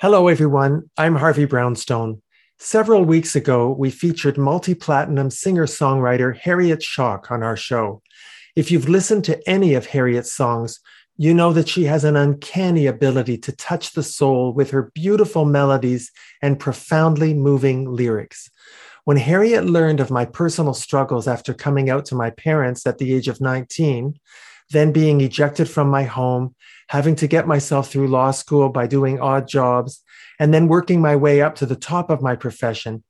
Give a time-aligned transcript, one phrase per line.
[0.00, 0.88] Hello, everyone.
[0.96, 2.22] I'm Harvey Brownstone.
[2.58, 8.00] Several weeks ago, we featured multi platinum singer songwriter Harriet Schock on our show.
[8.56, 10.80] If you've listened to any of Harriet's songs,
[11.18, 15.44] you know that she has an uncanny ability to touch the soul with her beautiful
[15.44, 16.10] melodies
[16.40, 18.48] and profoundly moving lyrics.
[19.04, 23.12] When Harriet learned of my personal struggles after coming out to my parents at the
[23.12, 24.18] age of 19,
[24.70, 26.54] then being ejected from my home,
[26.88, 30.02] having to get myself through law school by doing odd jobs,
[30.38, 33.02] and then working my way up to the top of my profession,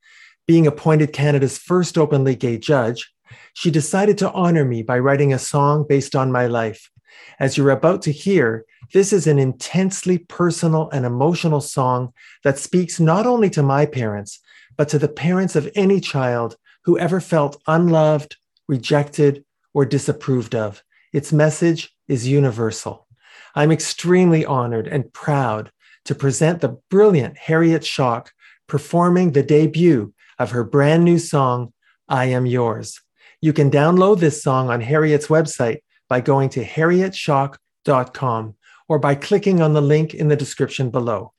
[0.46, 3.12] being appointed Canada's first openly gay judge,
[3.54, 6.90] she decided to honor me by writing a song based on my life.
[7.38, 12.98] As you're about to hear, this is an intensely personal and emotional song that speaks
[12.98, 14.40] not only to my parents,
[14.76, 20.82] but to the parents of any child who ever felt unloved, rejected, or disapproved of.
[21.12, 23.06] Its message is universal.
[23.54, 25.72] I'm extremely honored and proud
[26.04, 28.28] to present the brilliant Harriet Schock
[28.68, 31.72] performing the debut of her brand new song,
[32.08, 33.00] I Am Yours.
[33.40, 38.54] You can download this song on Harriet's website by going to harrietschock.com
[38.88, 41.32] or by clicking on the link in the description below.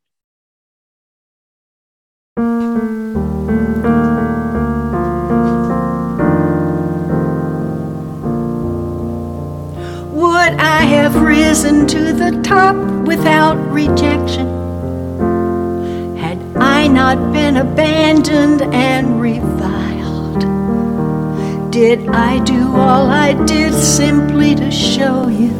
[10.84, 14.48] Have risen to the top without rejection.
[16.18, 20.42] Had I not been abandoned and reviled,
[21.72, 25.54] did I do all I did simply to show you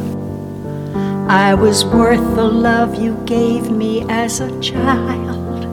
[1.28, 5.64] I was worth the love you gave me as a child?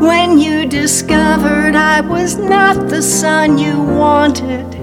[0.00, 4.79] When you discovered I was not the son you wanted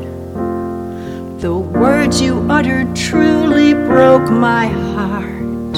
[1.39, 5.77] the words you uttered truly broke my heart.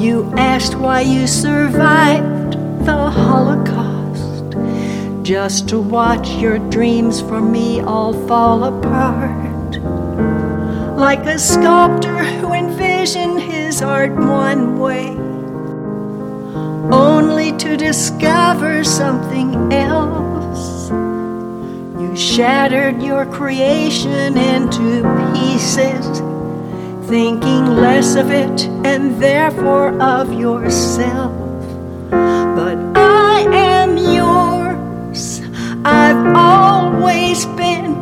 [0.00, 2.52] You asked why you survived
[2.86, 4.56] the Holocaust,
[5.24, 9.80] just to watch your dreams for me all fall apart.
[10.96, 15.16] Like a sculptor who envisioned his art one way,
[16.94, 20.41] only to discover something else
[22.16, 25.02] shattered your creation into
[25.32, 26.06] pieces,
[27.08, 31.32] thinking less of it and therefore of yourself.
[32.10, 35.40] But I am yours,
[35.84, 37.92] I've always been.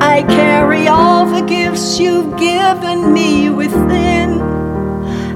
[0.00, 4.40] I carry all the gifts you've given me within,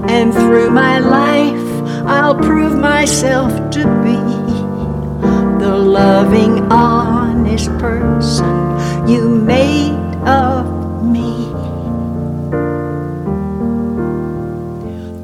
[0.09, 1.73] and through my life,
[2.07, 4.43] I'll prove myself to be
[5.65, 7.12] the loving arm
[7.43, 11.49] honest person you made of me.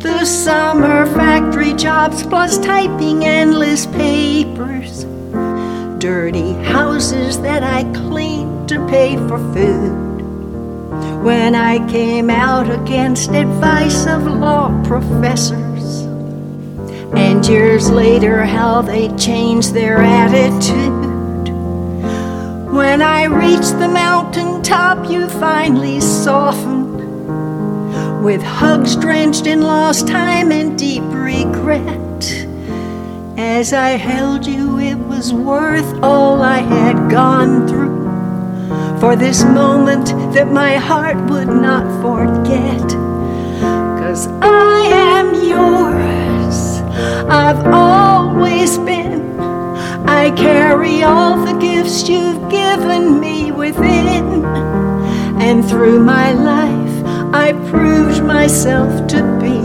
[0.00, 5.04] The summer factory jobs plus typing endless papers,
[6.00, 10.08] dirty houses that I cleaned to pay for food.
[11.22, 16.02] When I came out against advice of law professors,
[17.14, 20.97] and years later, how they changed their attitude.
[22.98, 26.98] When I reached the mountain top, you finally softened.
[28.24, 32.48] With hugs drenched in lost time and deep regret.
[33.38, 38.98] As I held you, it was worth all I had gone through.
[38.98, 42.88] For this moment that my heart would not forget.
[44.00, 46.80] Cause I am yours,
[47.30, 49.07] I've always been.
[50.38, 54.44] Carry all the gifts you've given me within.
[55.40, 57.04] And through my life,
[57.34, 59.58] I proved myself to be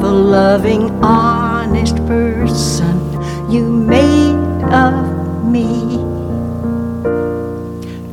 [0.00, 2.96] the loving, honest person
[3.50, 5.98] you made of me.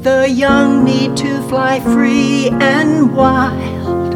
[0.04, 4.12] The young need to fly free and wild,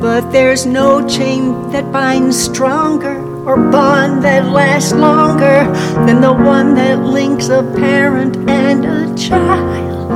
[0.00, 5.64] but there's no chain that binds stronger or bond that lasts longer
[6.06, 10.12] than the one that links a parent and a child.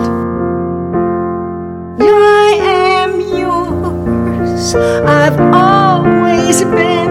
[2.01, 7.11] I am yours, I've always been.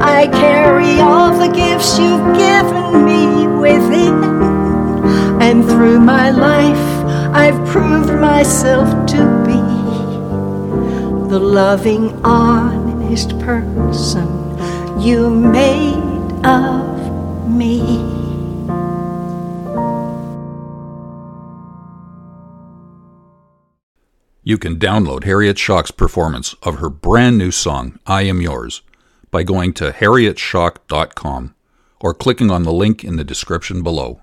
[0.00, 4.22] I carry all the gifts you've given me within.
[5.42, 6.88] And through my life,
[7.34, 9.60] I've proved myself to be
[11.28, 14.39] the loving, honest person
[15.00, 17.80] you made of me.
[24.42, 28.82] You can download Harriet Schock's performance of her brand new song, I Am Yours,
[29.30, 31.54] by going to harrietschock.com
[32.00, 34.20] or clicking on the link in the description below.